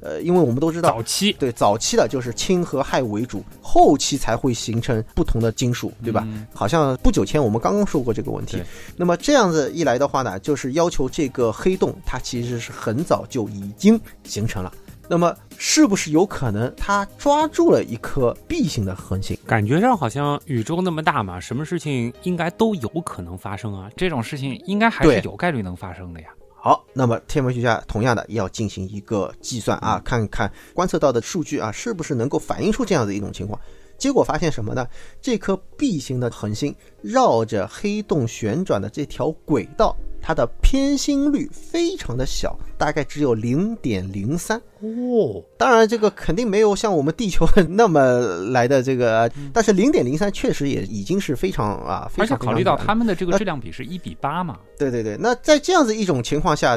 [0.03, 6.29] 呃，因为我们都知道早期对早期的就是氢和氦为主，后期才会形成不同的金属，对吧？
[6.53, 8.63] 好像不久前我们刚刚说过这个问题。
[8.95, 14.71] 那么这样子一来的话呢，就是要求这个黑洞它其实是很早就已经形成了。
[15.09, 19.39] 那么是不是有可能他抓住了一颗 B 型的恒星？
[19.47, 23.91] 感觉上好像宇宙那么大嘛，什么事情应该都有可能发生啊。
[23.97, 26.29] 这种事情应该还是有概率能发生的呀。
[26.55, 33.61] 好，那么天文学家同样的要进行一个计算啊，看看观测到的数据啊，是不是能够反映出这样的一种情况？
[33.99, 34.87] 结果发现什么呢？
[35.21, 39.97] 这颗 B 型的恒星绕着黑洞旋转的这条轨道。
[40.19, 45.41] 它的偏心率非常的小，大概只有零点零三哦。
[45.57, 48.19] 当然，这个肯定没有像我们地球那么
[48.51, 54.59] 来的这个，但是零点零三确实也已经是非常啊，而且考虑到他们的这个质量比是一比八嘛。
[54.77, 56.77] 对对对，那在这样子一种情况下，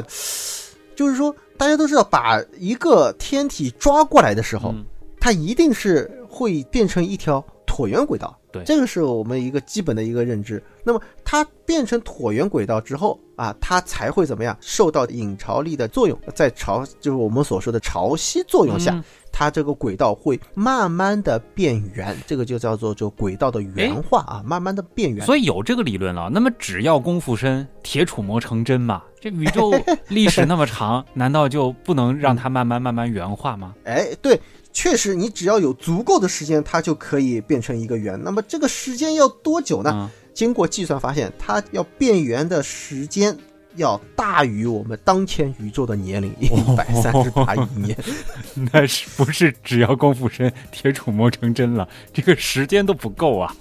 [0.94, 4.72] 就是说大家都知道，把一个天体抓过来的时候，
[5.18, 6.08] 它一定是
[6.40, 8.34] 会变成一条椭圆轨道。
[8.50, 10.60] 对，这个是我们一个基本的一个认知。
[10.82, 14.56] 那么它变成椭圆轨道之后啊，它才会怎么样？
[14.60, 19.00] 受到引潮力的作用，在潮就是我们所说的潮汐作用下，
[19.30, 25.24] 它这个轨道会慢慢的变圆，这个就叫做就轨道的圆化啊，慢慢的变圆。
[25.24, 26.28] 所以有这个理论了。
[26.28, 29.02] 那么只要功夫深，铁杵磨成针嘛。
[29.20, 29.70] 这宇宙
[30.08, 33.74] 历史那么长， 难道就不能让它慢慢慢慢圆化吗？
[33.84, 34.40] 哎，对。
[34.72, 38.18] 确实，你只要有足够的时间，它就可以变成一个圆。
[38.22, 40.10] 那么这个时间要多久呢？
[40.32, 43.36] 经过计算发现，它要变圆的时间
[43.76, 47.96] 要大于我们当前宇宙的年龄 一百三十八亿年。
[48.72, 51.86] 那是不是只要功夫深，铁杵磨成针了？
[52.12, 53.54] 这个时间都不够啊！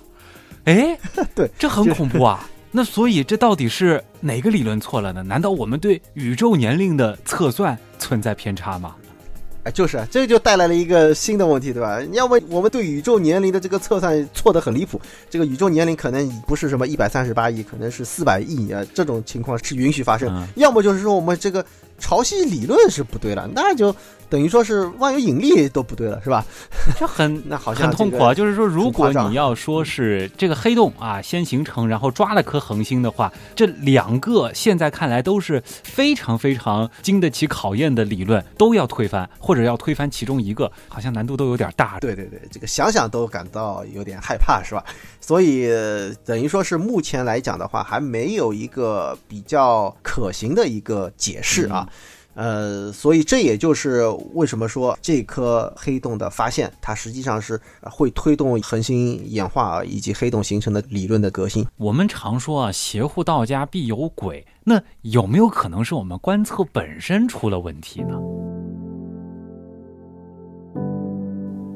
[0.66, 0.98] 哎，
[1.34, 2.48] 对，这很恐怖啊！
[2.72, 5.24] 那所以这到底是哪个理论错了呢？
[5.24, 8.96] 难道我们对宇宙年龄的测算存在偏差吗？
[9.70, 12.02] 哎，就是啊，这就带来了一个新的问题，对吧？
[12.12, 21.64] 要么我们对宇宙年龄的这个测算错得很离谱，这个宇宙年龄可能不是什么一百三十八亿，可能是四百亿啊，这种情况是允许发生；要么就是说我们这个
[22.00, 23.96] 潮汐理论是不对了，那就。
[24.30, 26.46] 等于说是万有引力都不对了，是吧？
[26.98, 28.34] 这很 那好像很痛苦啊。
[28.34, 42.00] 就是说，如果你要说是这个黑洞啊先形成，然后抓了颗恒星的话，这两个现在看来都是非常非常经得起考验的理论都要推翻，或者要推翻其中一个，好像难度都有点大。
[42.00, 44.84] 对对对，这个想想都感到有点害怕，是吧？
[45.20, 45.70] 所以
[46.24, 51.88] 等于说是目前来讲的话，还没有一个比较可行的一个解释啊。
[52.36, 61.66] 呃，所以这也就是为什么说这颗黑洞的发现，它实际上是会推动恒星演化以及黑洞形成的理论的革新。
[61.76, 68.16] 我们常说啊，邪乎道家必有鬼，那有没有可能是我们观测本身出了问题呢？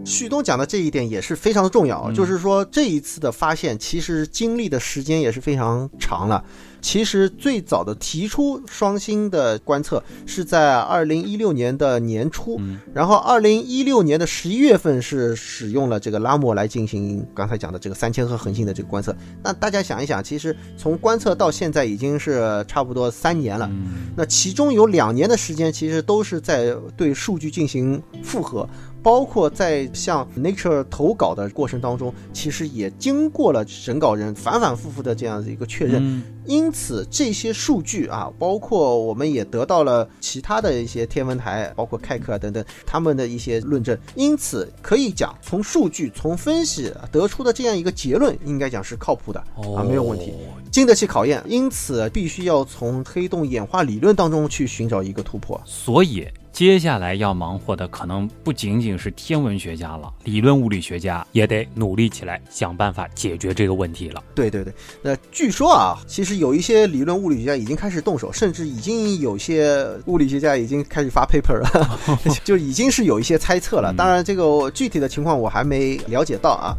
[0.05, 6.43] 旭东讲的这一点也是非常的重要，就是说这一次的发现其实经历的时间也是非常长了。
[6.83, 12.59] 其实最早的提出双星的观测是在二零一六年的年初，
[12.93, 19.15] 然后二零一六年的十一月份是使用了这个拉莫来进行刚才讲的这个三千颗恒星的这个观测。
[19.41, 23.71] 那大家想一想，其实从观测到现在已经是差不多三年了，
[24.15, 28.67] 那其中有两年的时间其实都是在对数据进行复核。
[29.03, 36.23] 包括在向 Nature 投稿的过程当中，其实也经过了审稿人反反复复的这样的一个确认。
[36.45, 43.97] 因此，这些数据啊，包括我们也得到了其他的一些天文台，包括凯克啊等等他们的一些论证。
[44.15, 49.39] 因此，可以讲从数据、从分析得出的这样一个结论，应该讲是靠谱的
[49.75, 50.33] 啊，没有问题，
[50.71, 51.43] 经得起考验。
[51.45, 55.61] 因此，必须要从黑洞演化理论当中去寻找一个突破。
[55.65, 56.25] 所以。
[56.53, 64.23] 接下来要忙活的可能不仅仅是天文学家了，理论物理学家也得努力起来，想办法解决这个问题了。
[64.35, 71.99] 对对对，那据说啊，其实有一些理论物理学家已经开始动手，甚至已经有些物理学家已经开始发 paper 了，
[72.45, 73.91] 就已经是有一些猜测了。
[73.97, 76.77] 当然，这个具体的情况我还没了解到啊。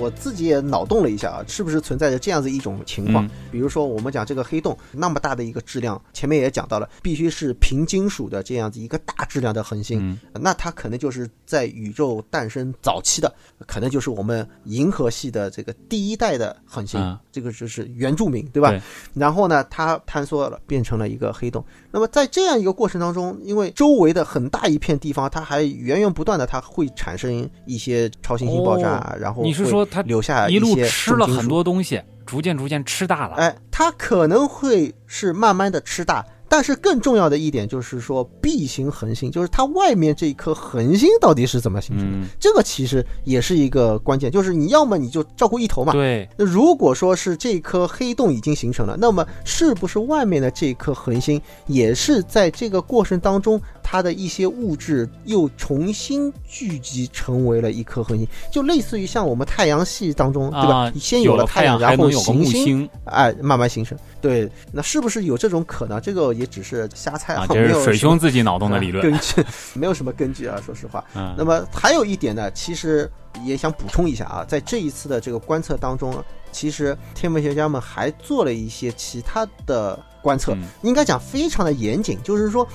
[0.00, 3.28] 我自己也脑洞了一下啊，是不是存在着这样子一种情况？
[3.52, 13.30] 比如说，我们讲这个黑洞那么大的一个质量，前面也讲到了，必须是平金属的这样子一个大质量的恒星，那它可能就是在宇宙诞生早期的，
[13.66, 18.82] 可能就是我们银河系的这个第一代的恒星，这个就是原住民，对吧？
[19.12, 21.62] 然后呢，它坍缩了，变成了一个黑洞。
[21.90, 29.84] 那么在这样一个过程当中，因为周围的很大一片地方，它还源源不断的，它会产生一些超新星爆炸，然后你是说？
[29.90, 33.36] 它留下一路吃了很多东西，逐渐逐渐吃大了。
[33.36, 36.24] 哎，他可能会是慢慢的吃大。
[36.50, 42.26] 但是更重要的一点就是说，B 型恒星就是它外面这一颗恒星到底是怎么形成的？
[42.40, 45.92] 这个其实也是一个关键，就是你要么你就照顾一头嘛。
[45.92, 46.28] 对。
[46.36, 58.26] 那如果说是这颗黑洞已经形成了，那么是不是外面的这颗恒星也是在这个过程当中，它的一些物质又重新聚集成为了一颗恒星？
[58.50, 60.92] 就类似于像我们太阳系当中，对吧？
[60.98, 63.96] 先有了太阳，然后行星，哎，慢慢形成。
[64.20, 66.00] 对，那是不是有这种可能？
[66.00, 69.44] 这个也只是瞎猜啊， 这是水兄自己脑洞的理论，根据
[69.78, 71.04] 没有什么根据啊，说实话。
[71.14, 73.08] 嗯，那么还有一点呢，其实
[73.44, 82.66] 也想补充一下啊，在这一次的这个观测当中，其实天文学家们还做了一些其他的观测，应该讲非常的严谨，就是说，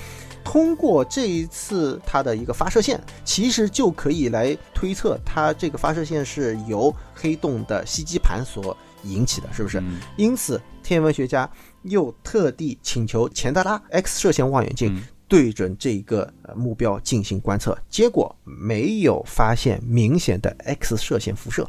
[0.43, 8.77] 通过这一次它的一个发射线，其实就可以来推测它这个发射线是由黑洞的吸积盘所。
[9.03, 9.83] 引起的是不是？
[10.17, 11.47] 因此，天文学家
[11.85, 21.67] 又特地请求钱德拉 X 射线望远镜对准这个目标进行观测，结果没有发现明显的 X 射线辐射。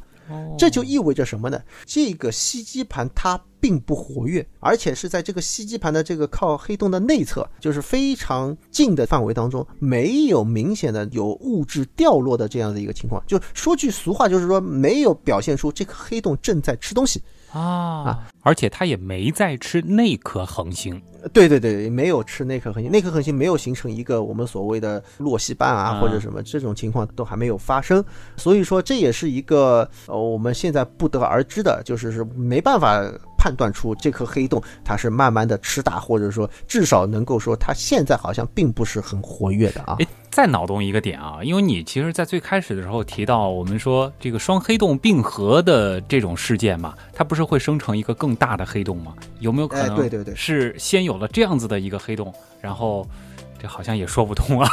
[0.58, 1.62] 这就意味着什么呢？
[1.84, 13.22] 这个吸积盘它并不活跃，而且是在这个吸积盘的这个靠黑洞的内侧，就是非常近的范围当中，没有明显的有物质掉落的这样的一个情况。
[13.24, 17.22] 就说句俗话，就是说没有表现出这个黑洞正在吃东西。
[17.60, 21.00] 啊而且它也没在吃那颗恒星，
[21.32, 28.04] 对对对，没有吃那颗恒星，那颗恒星没有形成一个我们所谓的洛希瓣啊，或者什么这种情况都还没有发生，
[28.36, 33.02] 所以说这也是一个呃我们现在不得而知的，就是是没办法。
[33.38, 39.94] 判断出这颗黑洞它是慢慢的吃大，或者说至少能够说它现在好像并不是很活跃的啊。
[40.00, 49.14] 哎，再脑洞一个点啊，因为你其实，在最开始的时候提到我们说这个双黑洞并合的这种事件嘛，它不是会生成一个更大的黑洞吗？
[49.38, 49.96] 有没有可能？
[49.96, 52.30] 对对对，是先有了这样子的一个黑洞，
[52.60, 53.08] 然后
[53.58, 54.70] 这好像也说不通啊。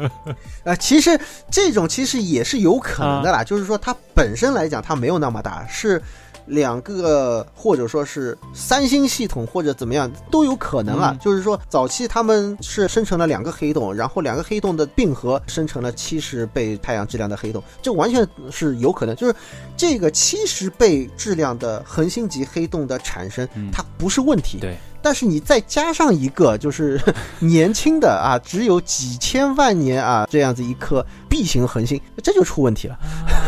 [0.64, 1.18] 呃，其实
[1.50, 6.02] 这种其实也是有可能的啦，就是说它本身来讲它没有那么大，是。
[6.50, 19.16] 两个或者说是三星系统或者怎么样都有可能啊，就是说早期他们是生成了两个黑洞，然后两个黑洞的并合生成了七十倍太阳质量的黑洞，这完全是有可能。
[19.16, 19.34] 就是
[19.76, 24.58] 这个七十倍质量的恒星级黑洞的产生，它不是问题。
[24.60, 24.76] 对。
[25.02, 27.00] 但是你再加上一个，就是
[27.40, 32.98] 年轻的啊，只有几千万年啊，这样子一颗 B 型恒星，这就出问题了。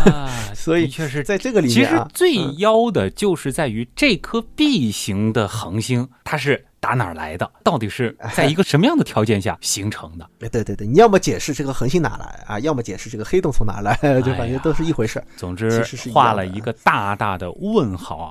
[0.54, 7.50] 所以确实在这个里面，其实最妖的就是在于这颗 B 型的恒星，它是打哪儿来的？
[7.64, 10.28] 到底是在一个什么样的条件下形成的？
[10.50, 15.22] 对对对，你要么解释这个恒星哪来啊，要么解释这个黑洞从哪来，就感觉都是一回事。
[15.36, 18.30] 总之，画了一个大大的问号啊。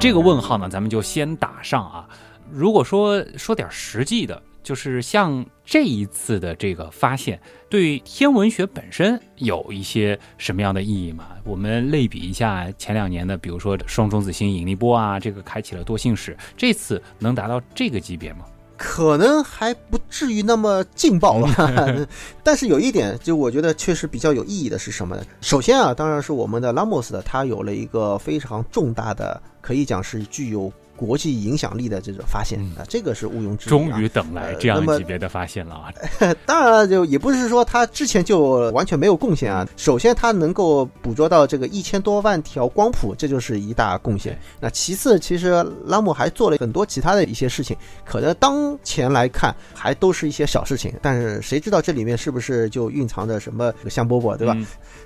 [0.00, 2.08] 这个问号呢，咱们就先打上啊。
[2.50, 7.38] 如果说说点实际的，就是像这一次的这个发现，
[7.68, 11.26] 对天文学本身有一些什么样的意义吗？
[11.44, 18.46] 我们类比一下前两年的，比如说双中子星引力波啊，这个开启了多星史，这次能达到这个级别吗？
[18.78, 21.94] 可能还不至于那么劲爆吧。
[22.42, 25.22] 但是有一点，就我觉得确实比较有意义的是什么呢？
[25.42, 29.38] 首先啊，当然是我们的拉莫斯的，它有了一个非常重大的。
[29.60, 33.70] 可以讲是具有国际影响力的这种发现啊，这个是毋庸置疑。
[33.70, 35.88] 终于等来这样级别的发现了啊！
[36.44, 39.66] 当然了，就也不是说他之前就完全没有贡献啊。
[39.78, 44.38] 首先，他能够捕捉到这个一千多万条光谱，这就是一大贡献。
[44.60, 47.74] 那其次，其实拉姆还做了很多其他的一些事情，
[48.04, 54.54] 可能当前来看还都是一些小事情，但是谁知道这里面是不是就蕴藏着什么香饽饽，对吧？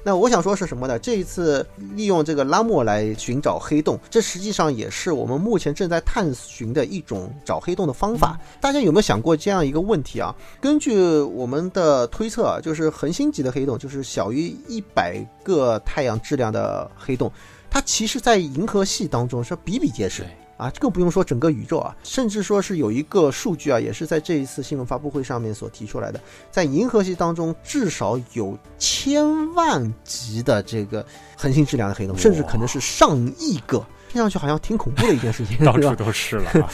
[0.03, 0.99] 那我想说是什么呢？
[0.99, 1.65] 这一次
[1.95, 8.41] 利用这个拉莫来寻找黑洞，这实际上也是我们目前正在探寻的一种找黑洞的方法。
[8.59, 10.35] 大家有没有想过这样一个问题啊？
[10.63, 17.31] 根据我们的推测啊，就是恒星级的黑洞，就是小于一百个太阳质量的黑洞，
[17.69, 20.25] 它其实在银河系当中是比比皆是。
[20.57, 31.05] 啊，更不用说整个宇宙啊，甚至说是有一个数据啊，也是在这一次新闻发布会上面所提出来的，在银河系当中至少有千万级的这个
[31.37, 33.85] 恒星质量的黑洞，甚至可能是上亿个，
[34.15, 36.71] 听上去好像挺恐怖的一件事情， 到处都是了。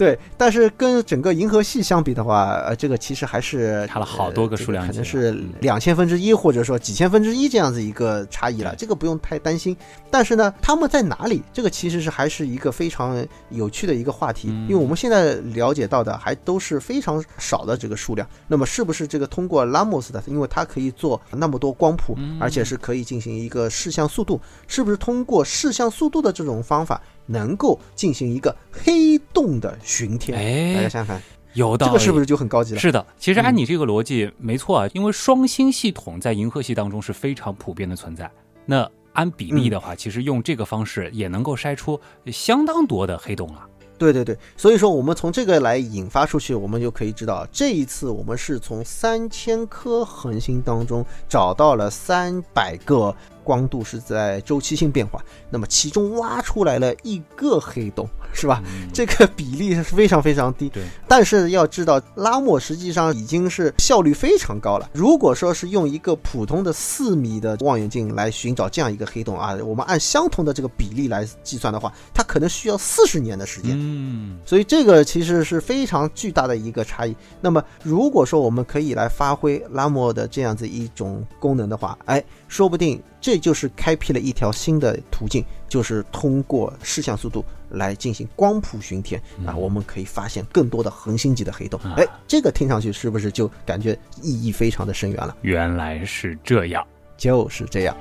[0.00, 9.76] 对，但是跟整个银河系相比的话，呃，这个其实还是差了好多个数量级，可能是两千分之一，或者说几千分之一这样子一个差异了，这个不用太担心。
[10.10, 11.42] 但是呢，他们在哪里？
[11.52, 18.26] 这个其实是还是一个非常有趣的一个话题，因为我们现在了解到的还都是非常少的这个数量。
[18.48, 26.98] 那么是不是这个通过拉莫斯的，因为它可以做那么多光谱，而且是可以进行一个视像速度，是不是通过视像速度的这种方法？
[27.30, 31.22] 能够进行一个黑洞的巡天，哎，大家想想看，
[31.54, 32.80] 有道理，这个是不是就很高级了？
[32.80, 38.28] 是的，其实按你这个逻辑没错啊，因为双星系统在银河系当中是非常普遍的存在。
[38.66, 43.64] 那按比例的话，其实用这个方式也能够筛出相当多的黑洞了。
[43.96, 53.14] 对对对，所以说我们从这个来引发出去，我们就可以知道，这一次我们是从三千颗恒星当中找到了三百个。
[53.50, 55.20] 光度是在周期性变化，
[55.50, 58.62] 那么其中挖出来了一个黑洞，是吧？
[58.94, 60.68] 这个比例是非常非常低。
[60.68, 64.88] 对，但是要知道，拉莫实际上已经是效率非常高了。
[64.92, 73.72] 如果说是用一个普通的四米的望远镜来寻找这样一个黑洞啊，我们按相同的这个比例来计算的话，它可能需要四十年的时间。
[73.74, 77.16] 嗯，所以这个其实是非常巨大的一个差异。
[77.40, 83.02] 那么如果说我们可以来发挥拉莫的这样子一种功能的话，哎，说不定。
[83.20, 91.78] 这就是开辟了一条新的途径，就是通过视像速度来进行光谱巡天啊，我们可以发现更多的恒星级的黑洞。
[91.96, 95.36] 哎，这个听上去是不是就感觉意义非常的深远了？
[95.42, 97.96] 原来是这样，就是这样。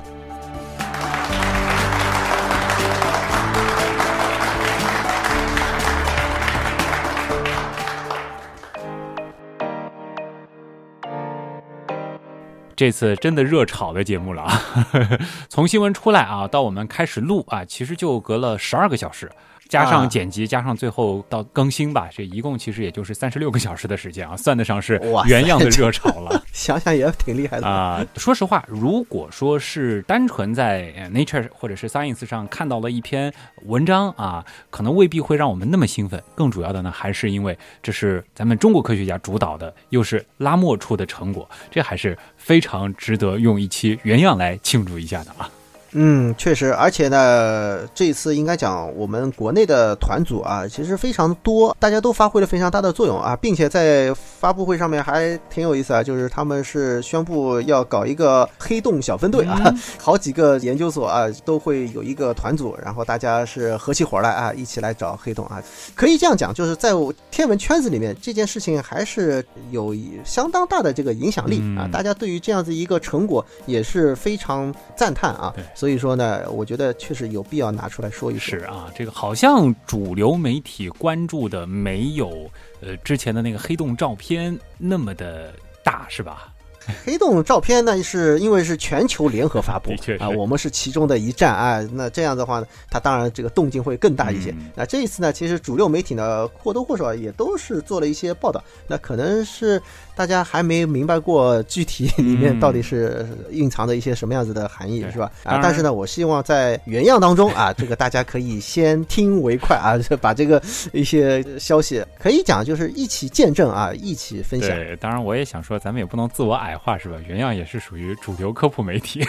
[12.79, 14.63] 这次真的热炒的节目了啊！
[15.51, 19.29] 从新闻出来啊，到我们开始录啊，其实就隔了十二个小时。
[19.69, 26.43] 加上剪辑，加上最后到更新吧，这一共其实也就是三十六个小时的时间啊，算得上是原样的热潮了。
[26.51, 28.03] 想想也挺厉害的啊。
[28.15, 33.31] 说实话，如果说是单纯在 Nature 或者是 Science 上看到了一篇
[33.65, 36.21] 文章啊，可能未必会让我们那么兴奋。
[36.33, 45.47] 更主要的呢，还是因为这是咱们中国科学家主导的，又是拉莫出的成果，这还是非常值得用一期原样来庆祝一下的啊。
[45.93, 65.61] 嗯，确实，而且呢，这一次应该讲我们国内的团组啊，其实非常多，大家都发挥了非常大的作用啊，并且在发布会上面还挺有意思啊，就是他们是宣布要搞一个黑洞小分队啊， 好几个研究所啊都会有一个团组，然后大家是合起伙来啊，一起来找黑洞啊，
[65.95, 66.91] 可以这样讲，就是在
[67.31, 75.51] 天文圈子里面这件事情还是有相当大的这个影响力啊，大家对于这样子一个成果也是非常赞叹啊。
[75.79, 78.59] 所以说呢，我觉得确实有必要拿出来说一说。
[78.59, 82.51] 是啊，这个好像主流媒体关注的没有
[82.81, 86.53] 呃之前的那个黑洞照片那么的大，是吧？
[87.05, 91.87] 黑洞照片呢，是因为是全球联合发布啊，我们是其中的一站啊。
[91.93, 94.53] 那这样的话呢，它当然这个动静会更大一些。
[94.75, 98.61] 那这一次呢，其实主流媒体呢或多或少也都是做了一些报道。
[98.87, 99.79] 那可能是
[100.19, 105.31] 大家还没明白过具体 里面到底是蕴藏着一些什么样子的含义，是吧？
[105.45, 110.61] 啊，但是呢，我希望在原样当中啊，这个大家可以先听为快啊， 把这个
[110.91, 114.69] 一些消息可以讲就是一起见证啊，一起分享。
[114.71, 116.77] 对，当然我也想说，咱们也不能自我矮。
[116.77, 117.15] 化是吧？
[117.25, 119.25] 原样也是属于主流科普媒体，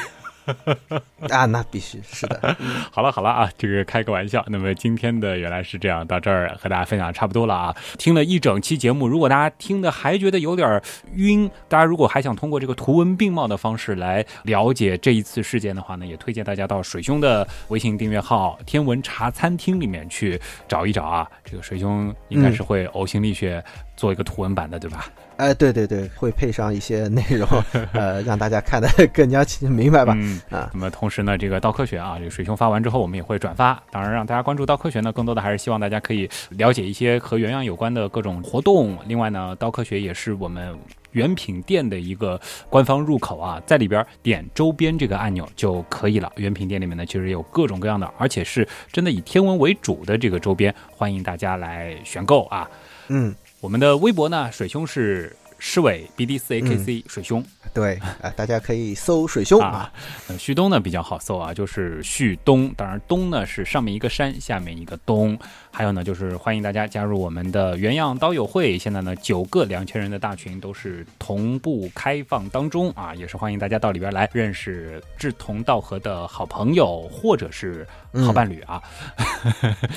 [1.30, 2.56] 啊，那必须是的。
[2.90, 4.44] 好了好了啊，这个开个玩笑。
[4.48, 7.74] 那么今天的原来是这样，到这儿和大家分享差不多了啊。
[7.98, 10.82] 听了一整期节目，如果大家听的还觉得有点
[11.14, 21.28] 晕，大家如果还想通过这个图文并茂的方式来了解这一次事件的话呢，也推荐大家到水兄的微信订阅号“天文茶餐厅”里面去找一找啊。
[21.44, 23.62] 这个水兄应该是会呕心沥血
[23.96, 25.06] 做一个图文版的，对吧？
[25.40, 27.48] 哎，对对对，会配上一些内容，
[27.94, 30.14] 呃，让大家看得 更加明白吧。
[30.50, 33.82] 啊，那么同时呢，这个道科学啊，这个水兄发完之后，我们也会转发。
[33.90, 38.98] 当然，让大家关注道科学呢，更多的还是希望大家可以了解一些和原样有关的各种活动。
[39.06, 40.78] 另外呢，道科学也是我们
[41.12, 42.38] 原品店的一个
[42.68, 46.30] 官方入口啊，在里边点周边这个按钮就可以了。
[46.36, 52.68] 原品店里面呢，其实有各种各样的，而且是真的以天文为主的这个周边，欢迎大家来选购啊。
[53.08, 53.34] 嗯。
[53.60, 57.44] 我们的微博呢，水兄是诗伟 B D 四 A K C 水兄，
[57.74, 59.92] 对 啊，大家可以搜水兄啊。
[60.38, 65.38] 旭东呢比较好搜啊，就是旭东，当然东呢是上面一个山，下面一个东。
[65.72, 68.76] 还有呢，就是欢迎大家加入我们的原样刀友会。
[68.76, 77.86] 现在呢，九个两千人的大群都是同步开放当中啊，也是欢迎大家到里边来认识志同道合的好朋友或者是
[78.26, 78.82] 好伴侣啊。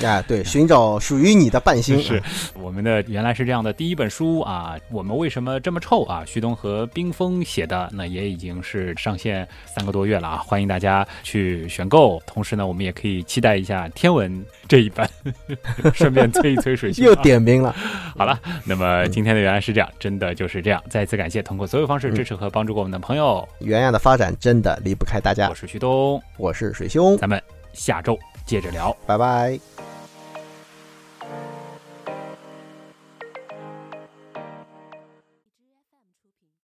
[0.02, 2.00] 啊，对，寻找属于你的伴星。
[2.00, 2.22] 是
[2.54, 6.24] 我们的原来是这样的第一本书啊，我们为什么这么臭啊？
[6.24, 12.22] 旭东和冰峰写的，那也已经是上线三个多月了啊，欢迎大家去选购。
[12.26, 15.08] 同时呢，我们也可以期待一下天文这一版。
[15.94, 17.74] 顺便催一催水星， 又点名了。
[18.16, 20.82] 好了，那么今天的原来是这样，真的就是这样。
[20.88, 23.46] 再次感谢通过所有方式支持和帮助过我们的朋友。
[23.60, 25.48] 原样的发展真的离不开大家。
[25.48, 27.42] 我是旭东，我是水兄，咱们
[27.72, 29.73] 下周接着聊，拜拜。